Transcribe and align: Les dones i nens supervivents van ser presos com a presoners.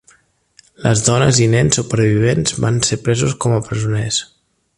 Les 0.85 1.03
dones 1.09 1.41
i 1.47 1.49
nens 1.51 1.77
supervivents 1.81 2.57
van 2.65 2.81
ser 2.89 3.01
presos 3.09 3.37
com 3.45 3.59
a 3.59 3.65
presoners. 3.69 4.21